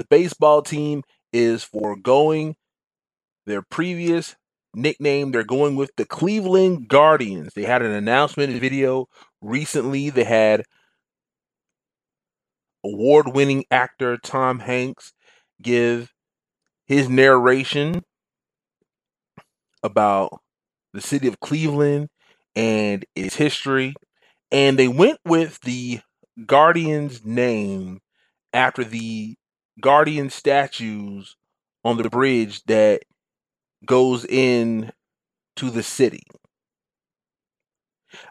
The 0.00 0.06
baseball 0.08 0.62
team 0.62 1.02
is 1.30 1.62
foregoing 1.62 2.56
their 3.44 3.60
previous 3.60 4.34
nickname. 4.74 5.30
They're 5.30 5.44
going 5.44 5.76
with 5.76 5.90
the 5.98 6.06
Cleveland 6.06 6.88
Guardians. 6.88 7.52
They 7.52 7.64
had 7.64 7.82
an 7.82 7.90
announcement 7.90 8.58
video 8.58 9.08
recently. 9.42 10.08
They 10.08 10.24
had 10.24 10.64
award 12.82 13.34
winning 13.34 13.66
actor 13.70 14.16
Tom 14.16 14.60
Hanks 14.60 15.12
give 15.60 16.14
his 16.86 17.10
narration 17.10 18.02
about 19.82 20.40
the 20.94 21.02
city 21.02 21.28
of 21.28 21.40
Cleveland 21.40 22.08
and 22.56 23.04
its 23.14 23.36
history. 23.36 23.92
And 24.50 24.78
they 24.78 24.88
went 24.88 25.18
with 25.26 25.60
the 25.60 26.00
Guardians 26.46 27.22
name 27.22 28.00
after 28.54 28.82
the 28.82 29.36
Guardian 29.80 30.30
statues 30.30 31.36
on 31.84 31.96
the 31.96 32.10
bridge 32.10 32.62
that 32.64 33.02
goes 33.84 34.24
in 34.24 34.92
to 35.56 35.70
the 35.70 35.82
city. 35.82 36.22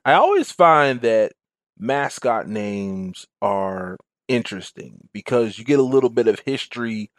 I 0.06 0.14
always 0.14 0.52
find 0.52 1.02
that 1.02 1.34
mascot 1.78 2.48
names 2.48 3.26
are 3.42 3.98
interesting 4.28 5.08
because 5.14 5.58
you 5.58 5.66
get 5.66 5.80
a 5.80 5.84
little 5.84 6.10
bit 6.10 6.28
of 6.28 6.40
history 6.40 7.12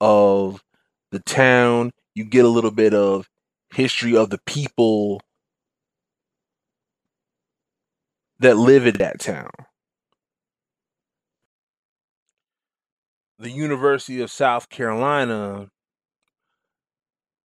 of 0.00 0.62
the 1.10 1.20
town, 1.20 1.92
you 2.14 2.24
get 2.24 2.44
a 2.44 2.48
little 2.48 2.70
bit 2.70 2.94
of 2.94 3.28
history 3.72 4.16
of 4.16 4.30
the 4.30 4.40
people 4.46 5.20
that 8.38 8.56
live 8.56 8.86
in 8.86 8.96
that 8.98 9.20
town. 9.20 9.50
The 13.38 13.50
University 13.50 14.22
of 14.22 14.30
South 14.30 14.70
Carolina, 14.70 15.68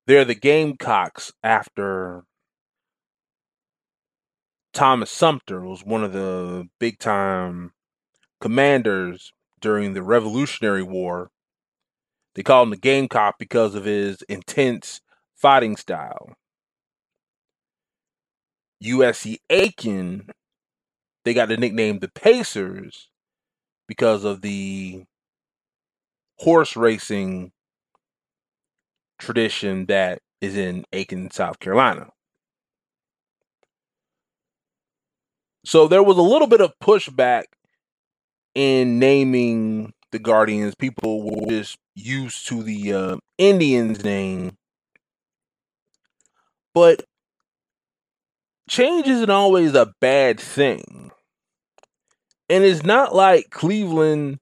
they're 0.08 0.24
the 0.24 0.36
Gamecocks 0.36 1.34
after 1.44 2.24
Thomas 4.74 5.12
Sumter 5.12 5.60
was 5.60 5.84
one 5.84 6.06
of 6.06 6.14
the 6.14 6.70
big 6.80 6.98
time 6.98 7.74
commanders 8.40 9.34
during 9.60 9.94
the 9.94 10.02
Revolutionary 10.02 10.82
War. 10.82 11.30
They 12.36 12.44
call 12.44 12.64
him 12.64 12.70
the 12.70 12.78
Gamecock 12.78 13.36
because 13.38 13.76
of 13.76 13.84
his 13.84 14.22
intense 14.30 15.02
fighting 15.36 15.76
style. 15.76 16.36
USC 18.82 19.40
Aiken, 19.50 20.30
they 21.26 21.34
got 21.34 21.50
the 21.50 21.58
nickname 21.58 22.00
the 22.00 22.08
Pacers 22.08 23.10
because 23.88 24.24
of 24.24 24.42
the 24.42 25.04
horse 26.42 26.76
racing 26.76 27.52
tradition 29.20 29.86
that 29.86 30.20
is 30.42 30.58
in 30.58 30.84
Aiken, 30.92 31.30
South 31.32 31.60
Carolina. 31.60 32.10
So 35.64 35.88
there 35.88 36.02
was 36.02 36.18
a 36.18 36.24
little 36.24 36.48
bit 36.48 36.62
of 36.62 36.74
pushback 36.84 37.44
in 38.56 38.98
naming 38.98 39.94
the 40.12 40.18
Guardians. 40.20 40.74
People 40.76 41.24
were 41.24 41.48
just 41.48 41.78
used 41.96 42.48
to 42.48 42.64
the 42.64 42.94
uh, 42.94 43.18
Indians 43.38 44.04
name. 44.04 44.58
But 46.74 47.04
change 48.68 49.08
isn't 49.08 49.30
always 49.30 49.76
a 49.76 49.94
bad 50.02 50.40
thing. 50.40 51.12
And 52.50 52.64
it's 52.64 52.84
not 52.84 53.14
like 53.14 53.50
Cleveland 53.52 54.40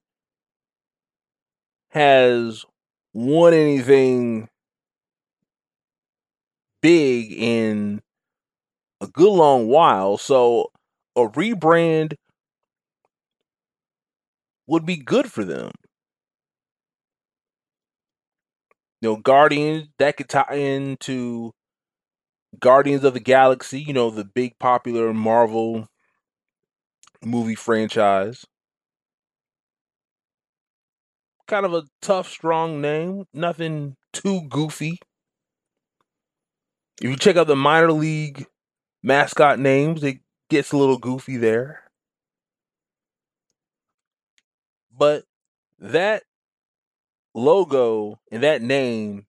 has 1.90 2.64
won 3.12 3.52
anything 3.52 4.48
big 6.82 7.32
in 7.32 8.02
a 9.00 9.06
good 9.06 9.32
long 9.32 9.68
while. 9.68 10.18
So 10.18 10.70
a 11.16 11.22
rebrand 11.22 12.14
would 14.66 14.86
be 14.86 14.96
good 14.96 15.30
for 15.30 15.44
them. 15.44 15.70
You 19.00 19.10
know, 19.10 19.16
Guardians 19.16 19.88
that 19.98 20.16
could 20.16 20.28
tie 20.28 20.54
into 20.54 21.52
Guardians 22.60 23.02
of 23.04 23.14
the 23.14 23.20
Galaxy, 23.20 23.80
you 23.80 23.92
know, 23.92 24.08
the 24.10 24.24
big 24.24 24.58
popular 24.60 25.12
Marvel 25.12 25.88
movie 27.24 27.54
franchise. 27.54 28.46
Kind 31.50 31.66
of 31.66 31.74
a 31.74 31.82
tough, 32.00 32.28
strong 32.28 32.80
name. 32.80 33.26
Nothing 33.34 33.96
too 34.12 34.42
goofy. 34.42 35.00
If 37.02 37.10
you 37.10 37.16
check 37.16 37.34
out 37.34 37.48
the 37.48 37.56
minor 37.56 37.90
league 37.90 38.46
mascot 39.02 39.58
names, 39.58 40.04
it 40.04 40.18
gets 40.48 40.70
a 40.70 40.76
little 40.76 40.96
goofy 40.96 41.38
there. 41.38 41.82
But 44.96 45.24
that 45.80 46.22
logo 47.34 48.20
and 48.30 48.44
that 48.44 48.62
name 48.62 49.26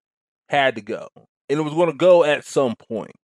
had 0.48 0.76
to 0.76 0.82
go. 0.82 1.08
And 1.50 1.60
it 1.60 1.64
was 1.64 1.74
going 1.74 1.90
to 1.90 1.98
go 1.98 2.24
at 2.24 2.46
some 2.46 2.76
point. 2.76 3.16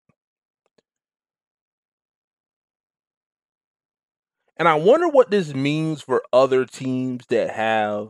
And 4.58 4.68
I 4.68 4.74
wonder 4.74 5.08
what 5.08 5.30
this 5.30 5.54
means 5.54 6.02
for 6.02 6.24
other 6.34 6.66
teams 6.66 7.28
that 7.28 7.52
have 7.52 8.10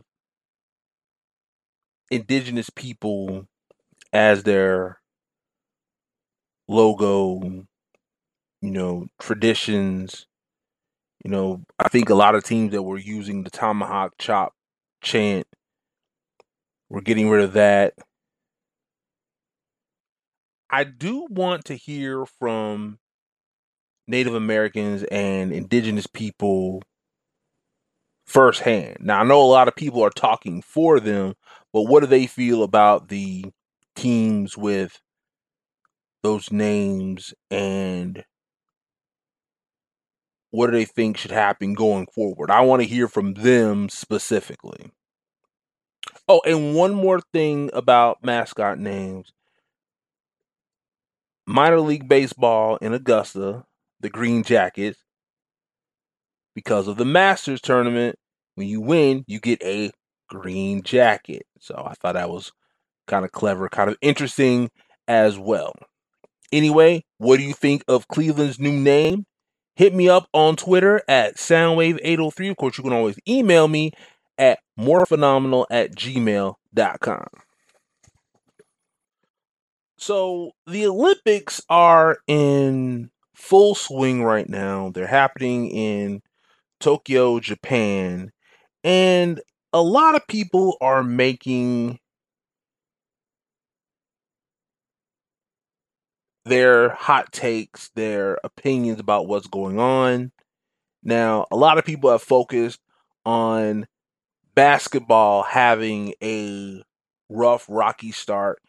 indigenous 2.10 2.70
people 2.70 3.46
as 4.12 4.44
their 4.44 5.00
logo, 6.68 7.40
you 8.60 8.70
know, 8.70 9.06
traditions. 9.20 10.26
You 11.24 11.30
know, 11.30 11.64
I 11.78 11.88
think 11.88 12.10
a 12.10 12.14
lot 12.14 12.34
of 12.34 12.44
teams 12.44 12.72
that 12.72 12.82
were 12.82 12.98
using 12.98 13.44
the 13.44 13.50
tomahawk 13.50 14.14
chop 14.18 14.54
chant 15.02 15.46
we're 16.88 17.00
getting 17.00 17.28
rid 17.28 17.44
of 17.44 17.52
that. 17.54 17.94
I 20.70 20.84
do 20.84 21.26
want 21.28 21.66
to 21.66 21.74
hear 21.74 22.24
from 22.24 22.98
Native 24.08 24.34
Americans 24.34 25.04
and 25.04 25.52
indigenous 25.52 26.08
people 26.08 26.82
firsthand. 28.26 28.98
Now, 29.00 29.20
I 29.20 29.24
know 29.24 29.40
a 29.40 29.44
lot 29.44 29.68
of 29.68 29.76
people 29.76 30.02
are 30.04 30.10
talking 30.10 30.62
for 30.62 31.00
them, 31.00 31.34
but 31.72 31.82
what 31.82 32.00
do 32.00 32.06
they 32.06 32.26
feel 32.26 32.62
about 32.62 33.08
the 33.08 33.46
teams 33.96 34.56
with 34.56 35.00
those 36.22 36.50
names 36.50 37.34
and 37.50 38.24
what 40.50 40.66
do 40.66 40.72
they 40.72 40.84
think 40.84 41.16
should 41.16 41.30
happen 41.30 41.74
going 41.74 42.06
forward? 42.14 42.50
I 42.50 42.62
want 42.62 42.82
to 42.82 42.88
hear 42.88 43.08
from 43.08 43.34
them 43.34 43.88
specifically. 43.88 44.90
Oh, 46.26 46.40
and 46.44 46.74
one 46.74 46.94
more 46.94 47.20
thing 47.32 47.70
about 47.72 48.24
mascot 48.24 48.78
names. 48.78 49.32
Minor 51.46 51.80
League 51.80 52.08
Baseball 52.08 52.76
in 52.76 52.92
Augusta, 52.92 53.64
the 54.00 54.10
Green 54.10 54.42
Jackets, 54.42 54.98
because 56.54 56.88
of 56.88 56.96
the 56.96 57.04
Masters 57.04 57.60
tournament, 57.60 58.16
when 58.54 58.68
you 58.68 58.80
win, 58.80 59.24
you 59.26 59.40
get 59.40 59.62
a 59.62 59.90
green 60.28 60.82
jacket. 60.82 61.46
So 61.60 61.82
I 61.86 61.94
thought 61.94 62.14
that 62.14 62.30
was 62.30 62.52
kind 63.06 63.24
of 63.24 63.32
clever, 63.32 63.68
kind 63.68 63.90
of 63.90 63.96
interesting 64.00 64.70
as 65.06 65.38
well. 65.38 65.74
Anyway, 66.52 67.04
what 67.18 67.38
do 67.38 67.42
you 67.42 67.54
think 67.54 67.84
of 67.88 68.08
Cleveland's 68.08 68.58
new 68.58 68.72
name? 68.72 69.26
Hit 69.76 69.94
me 69.94 70.08
up 70.08 70.28
on 70.32 70.56
Twitter 70.56 71.02
at 71.08 71.36
Soundwave803. 71.36 72.50
Of 72.50 72.56
course, 72.56 72.78
you 72.78 72.84
can 72.84 72.92
always 72.92 73.18
email 73.28 73.68
me 73.68 73.92
at 74.36 74.58
morephenomenal 74.78 75.66
at 75.70 75.94
gmail.com. 75.94 77.26
So 79.98 80.52
the 80.66 80.86
Olympics 80.86 81.60
are 81.68 82.18
in 82.26 83.10
full 83.34 83.74
swing 83.74 84.22
right 84.22 84.48
now. 84.48 84.90
They're 84.90 85.06
happening 85.06 85.68
in 85.70 86.22
Tokyo, 86.80 87.40
Japan. 87.40 88.32
And 88.84 89.40
a 89.72 89.82
lot 89.82 90.14
of 90.14 90.26
people 90.26 90.76
are 90.80 91.02
making 91.02 91.98
their 96.44 96.90
hot 96.90 97.32
takes, 97.32 97.90
their 97.90 98.38
opinions 98.42 98.98
about 99.00 99.28
what's 99.28 99.46
going 99.46 99.78
on. 99.78 100.32
Now, 101.02 101.46
a 101.50 101.56
lot 101.56 101.78
of 101.78 101.84
people 101.84 102.10
have 102.10 102.22
focused 102.22 102.80
on 103.24 103.86
basketball 104.54 105.42
having 105.42 106.14
a 106.22 106.82
rough, 107.28 107.66
rocky 107.68 108.12
start. 108.12 108.60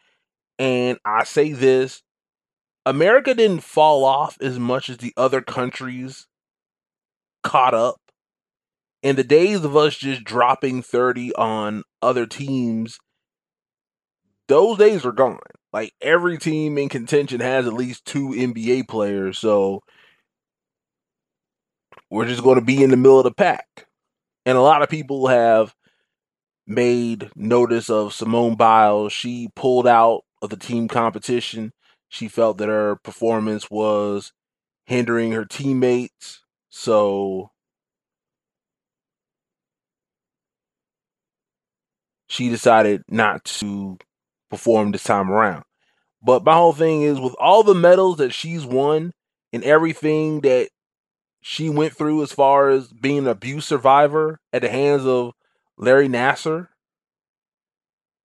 And 0.58 0.98
I 1.04 1.24
say 1.24 1.52
this 1.52 2.02
America 2.86 3.34
didn't 3.34 3.62
fall 3.64 4.04
off 4.04 4.36
as 4.40 4.58
much 4.58 4.88
as 4.90 4.98
the 4.98 5.12
other 5.16 5.40
countries 5.40 6.26
caught 7.42 7.74
up. 7.74 8.00
In 9.02 9.16
the 9.16 9.24
days 9.24 9.64
of 9.64 9.76
us 9.76 9.96
just 9.96 10.24
dropping 10.24 10.82
30 10.82 11.34
on 11.34 11.82
other 12.02 12.26
teams, 12.26 12.98
those 14.48 14.78
days 14.78 15.06
are 15.06 15.12
gone. 15.12 15.38
Like 15.72 15.94
every 16.00 16.36
team 16.36 16.76
in 16.76 16.88
contention 16.88 17.40
has 17.40 17.66
at 17.66 17.72
least 17.72 18.04
two 18.04 18.30
NBA 18.30 18.88
players. 18.88 19.38
So 19.38 19.80
we're 22.10 22.26
just 22.26 22.42
going 22.42 22.58
to 22.58 22.64
be 22.64 22.82
in 22.82 22.90
the 22.90 22.96
middle 22.96 23.18
of 23.18 23.24
the 23.24 23.32
pack. 23.32 23.86
And 24.44 24.58
a 24.58 24.62
lot 24.62 24.82
of 24.82 24.88
people 24.88 25.28
have 25.28 25.74
made 26.66 27.30
notice 27.36 27.88
of 27.88 28.12
Simone 28.12 28.56
Biles. 28.56 29.12
She 29.12 29.48
pulled 29.54 29.86
out 29.86 30.22
of 30.42 30.50
the 30.50 30.56
team 30.56 30.88
competition. 30.88 31.72
She 32.08 32.28
felt 32.28 32.58
that 32.58 32.68
her 32.68 32.96
performance 32.96 33.70
was 33.70 34.32
hindering 34.86 35.32
her 35.32 35.44
teammates. 35.44 36.42
So 36.68 37.50
she 42.30 42.48
decided 42.48 43.02
not 43.08 43.44
to 43.44 43.98
perform 44.50 44.92
this 44.92 45.04
time 45.04 45.30
around. 45.30 45.64
But 46.22 46.44
my 46.44 46.54
whole 46.54 46.72
thing 46.72 47.02
is 47.02 47.18
with 47.18 47.34
all 47.40 47.62
the 47.62 47.74
medals 47.74 48.18
that 48.18 48.32
she's 48.32 48.64
won 48.64 49.12
and 49.52 49.64
everything 49.64 50.42
that 50.42 50.68
she 51.42 51.68
went 51.68 51.96
through 51.96 52.22
as 52.22 52.32
far 52.32 52.68
as 52.68 52.88
being 52.88 53.18
an 53.18 53.28
abuse 53.28 53.66
survivor 53.66 54.38
at 54.52 54.62
the 54.62 54.68
hands 54.68 55.04
of 55.04 55.32
Larry 55.76 56.08
Nassar 56.08 56.68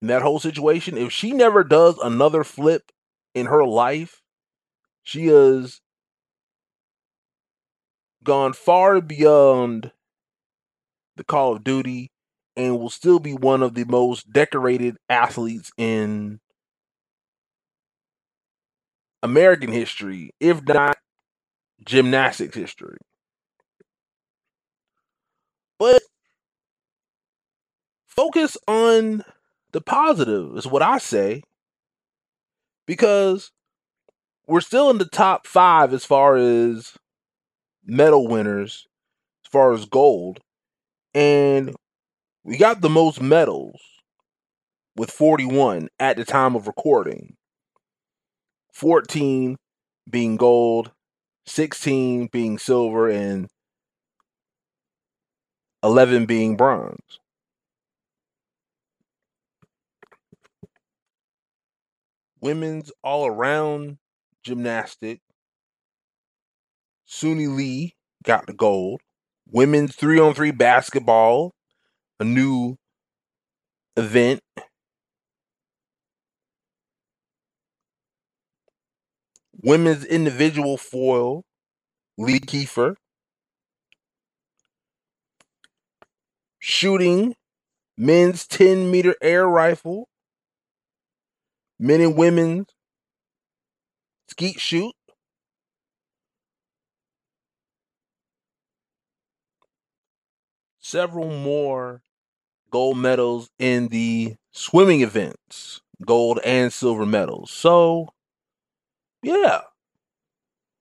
in 0.02 0.08
that 0.08 0.22
whole 0.22 0.38
situation, 0.38 0.98
if 0.98 1.10
she 1.10 1.32
never 1.32 1.64
does 1.64 1.98
another 1.98 2.44
flip 2.44 2.92
in 3.34 3.46
her 3.46 3.64
life, 3.64 4.22
she 5.02 5.26
has 5.26 5.80
gone 8.22 8.52
far 8.52 9.00
beyond 9.00 9.92
the 11.16 11.24
Call 11.24 11.56
of 11.56 11.64
Duty 11.64 12.12
and 12.56 12.78
will 12.78 12.90
still 12.90 13.18
be 13.18 13.34
one 13.34 13.62
of 13.62 13.74
the 13.74 13.84
most 13.84 14.32
decorated 14.32 14.96
athletes 15.08 15.70
in 15.76 16.40
American 19.22 19.70
history, 19.70 20.30
if 20.40 20.62
not 20.62 20.96
gymnastics 21.84 22.56
history. 22.56 22.98
But 25.78 26.02
focus 28.06 28.56
on 28.66 29.22
the 29.72 29.80
positive 29.80 30.56
is 30.56 30.66
what 30.66 30.82
I 30.82 30.98
say. 30.98 31.42
Because 32.86 33.50
we're 34.46 34.60
still 34.60 34.90
in 34.90 34.98
the 34.98 35.04
top 35.06 35.46
five 35.46 35.92
as 35.92 36.04
far 36.04 36.36
as 36.36 36.94
medal 37.84 38.28
winners, 38.28 38.86
as 39.44 39.50
far 39.50 39.72
as 39.72 39.84
gold. 39.86 40.40
And 41.14 41.74
we 42.46 42.56
got 42.56 42.80
the 42.80 42.88
most 42.88 43.20
medals 43.20 43.80
with 44.94 45.10
41 45.10 45.88
at 45.98 46.16
the 46.16 46.24
time 46.24 46.54
of 46.54 46.68
recording. 46.68 47.34
14 48.72 49.56
being 50.08 50.36
gold, 50.36 50.92
16 51.46 52.28
being 52.32 52.58
silver, 52.58 53.10
and 53.10 53.48
11 55.82 56.26
being 56.26 56.56
bronze. 56.56 57.18
Women's 62.40 62.92
all 63.02 63.26
around 63.26 63.98
gymnastic. 64.44 65.18
Suni 67.08 67.52
Lee 67.52 67.96
got 68.22 68.46
the 68.46 68.52
gold. 68.52 69.00
Women's 69.50 69.96
three 69.96 70.20
on 70.20 70.32
three 70.32 70.52
basketball, 70.52 71.55
a 72.18 72.24
new 72.24 72.76
event. 73.96 74.40
Women's 79.62 80.04
individual 80.04 80.76
foil, 80.76 81.42
Lee 82.16 82.40
Kiefer. 82.40 82.94
Shooting, 86.58 87.34
men's 87.96 88.46
10 88.46 88.90
meter 88.90 89.14
air 89.20 89.46
rifle, 89.46 90.08
men 91.78 92.00
and 92.00 92.16
women's 92.16 92.66
skeet 94.28 94.60
shoot. 94.60 94.92
Several 100.80 101.28
more 101.28 102.02
gold 102.76 102.98
medals 102.98 103.48
in 103.58 103.88
the 103.88 104.34
swimming 104.52 105.00
events, 105.00 105.80
gold 106.04 106.38
and 106.44 106.70
silver 106.70 107.06
medals. 107.06 107.50
So, 107.50 108.10
yeah, 109.22 109.62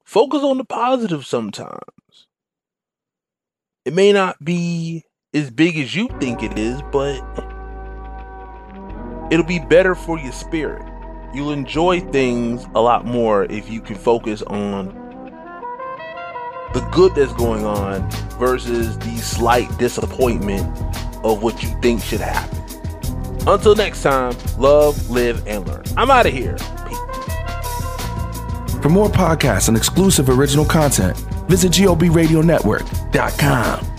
focus 0.03 0.41
on 0.43 0.57
the 0.57 0.65
positive 0.65 1.25
sometimes. 1.25 2.27
It 3.85 3.93
may 3.93 4.11
not 4.11 4.43
be 4.43 5.05
as 5.33 5.49
big 5.51 5.77
as 5.77 5.95
you 5.95 6.09
think 6.19 6.43
it 6.43 6.59
is, 6.59 6.81
but 6.91 7.21
it'll 9.31 9.45
be 9.45 9.59
better 9.59 9.95
for 9.95 10.19
your 10.19 10.33
spirit. 10.33 10.83
You'll 11.33 11.53
enjoy 11.53 12.01
things 12.01 12.65
a 12.75 12.81
lot 12.81 13.05
more 13.05 13.45
if 13.45 13.69
you 13.69 13.79
can 13.79 13.95
focus 13.95 14.41
on 14.41 14.87
the 16.73 16.81
good 16.91 17.15
that's 17.15 17.31
going 17.31 17.65
on 17.65 18.11
versus 18.37 18.97
the 18.97 19.15
slight 19.15 19.69
disappointment 19.77 20.77
of 21.31 21.43
what 21.43 21.61
you 21.63 21.69
think 21.81 22.01
should 22.01 22.21
happen. 22.21 22.57
Until 23.47 23.75
next 23.75 24.01
time, 24.03 24.35
love, 24.57 25.09
live, 25.09 25.45
and 25.47 25.67
learn. 25.67 25.83
I'm 25.97 26.11
out 26.11 26.25
of 26.25 26.33
here. 26.33 26.57
For 28.81 28.89
more 28.89 29.09
podcasts 29.09 29.67
and 29.67 29.75
exclusive 29.75 30.29
original 30.29 30.65
content, 30.65 31.17
visit 31.47 31.71
GOBRadioNetwork.com. 31.71 33.91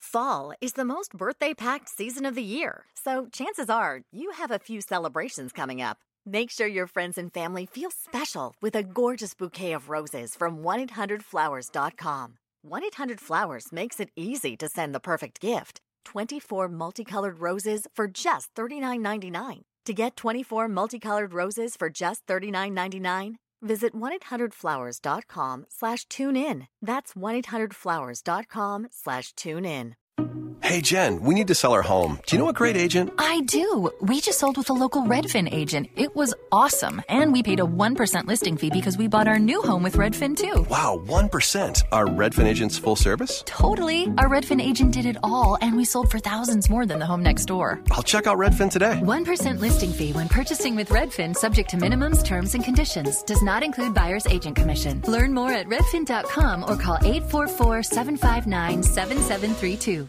Fall 0.00 0.54
is 0.62 0.72
the 0.72 0.84
most 0.84 1.12
birthday 1.12 1.52
packed 1.52 1.90
season 1.90 2.24
of 2.24 2.34
the 2.34 2.42
year, 2.42 2.86
so 2.94 3.26
chances 3.30 3.68
are 3.68 4.00
you 4.10 4.30
have 4.30 4.50
a 4.50 4.58
few 4.58 4.80
celebrations 4.80 5.52
coming 5.52 5.82
up. 5.82 5.98
Make 6.28 6.50
sure 6.50 6.66
your 6.66 6.88
friends 6.88 7.18
and 7.18 7.32
family 7.32 7.66
feel 7.66 7.92
special 7.92 8.52
with 8.60 8.74
a 8.74 8.82
gorgeous 8.82 9.32
bouquet 9.32 9.72
of 9.72 9.88
roses 9.88 10.34
from 10.34 10.58
1-800-Flowers.com. 10.58 12.34
1-800-Flowers 12.66 13.66
makes 13.70 14.00
it 14.00 14.10
easy 14.16 14.56
to 14.56 14.68
send 14.68 14.92
the 14.92 14.98
perfect 14.98 15.40
gift. 15.40 15.80
24 16.04 16.66
multicolored 16.68 17.38
roses 17.38 17.86
for 17.94 18.08
just 18.08 18.52
$39.99. 18.56 19.60
To 19.84 19.92
get 19.94 20.16
24 20.16 20.66
multicolored 20.66 21.32
roses 21.32 21.76
for 21.76 21.88
just 21.88 22.26
$39.99, 22.26 23.36
visit 23.62 23.94
1-800-Flowers.com 23.94 25.66
slash 25.68 26.06
tune 26.06 26.36
in. 26.36 26.66
That's 26.82 27.14
1-800-Flowers.com 27.14 28.88
slash 28.90 29.32
tune 29.32 29.64
in. 29.64 29.94
Hey, 30.66 30.80
Jen, 30.80 31.22
we 31.22 31.32
need 31.32 31.46
to 31.46 31.54
sell 31.54 31.72
our 31.74 31.82
home. 31.82 32.18
Do 32.26 32.34
you 32.34 32.42
know 32.42 32.48
a 32.48 32.52
great 32.52 32.76
agent? 32.76 33.12
I 33.18 33.42
do. 33.42 33.88
We 34.00 34.20
just 34.20 34.40
sold 34.40 34.56
with 34.56 34.68
a 34.68 34.72
local 34.72 35.04
Redfin 35.04 35.48
agent. 35.52 35.88
It 35.94 36.16
was 36.16 36.34
awesome. 36.50 37.02
And 37.08 37.32
we 37.32 37.44
paid 37.44 37.60
a 37.60 37.62
1% 37.62 38.26
listing 38.26 38.56
fee 38.56 38.70
because 38.70 38.98
we 38.98 39.06
bought 39.06 39.28
our 39.28 39.38
new 39.38 39.62
home 39.62 39.84
with 39.84 39.94
Redfin 39.94 40.36
too. 40.36 40.66
Wow, 40.68 41.00
1%. 41.06 41.82
Are 41.92 42.06
Redfin 42.06 42.46
agents 42.46 42.78
full 42.78 42.96
service? 42.96 43.44
Totally. 43.46 44.08
Our 44.18 44.28
Redfin 44.28 44.60
agent 44.60 44.92
did 44.92 45.06
it 45.06 45.18
all, 45.22 45.56
and 45.60 45.76
we 45.76 45.84
sold 45.84 46.10
for 46.10 46.18
thousands 46.18 46.68
more 46.68 46.84
than 46.84 46.98
the 46.98 47.06
home 47.06 47.22
next 47.22 47.44
door. 47.44 47.80
I'll 47.92 48.02
check 48.02 48.26
out 48.26 48.36
Redfin 48.36 48.68
today. 48.68 48.98
1% 49.00 49.60
listing 49.60 49.92
fee 49.92 50.12
when 50.14 50.28
purchasing 50.28 50.74
with 50.74 50.88
Redfin, 50.88 51.36
subject 51.36 51.70
to 51.70 51.76
minimums, 51.76 52.24
terms, 52.24 52.56
and 52.56 52.64
conditions. 52.64 53.22
Does 53.22 53.40
not 53.40 53.62
include 53.62 53.94
buyer's 53.94 54.26
agent 54.26 54.56
commission. 54.56 55.00
Learn 55.06 55.32
more 55.32 55.52
at 55.52 55.66
redfin.com 55.66 56.64
or 56.64 56.76
call 56.76 56.98
844 57.02 57.84
759 57.84 58.82
7732. 58.82 60.05